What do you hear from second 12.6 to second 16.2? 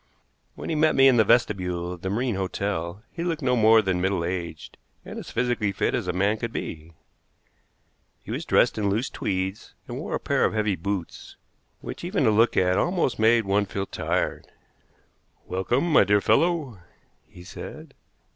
almost made one feel tired. "Welcome, my dear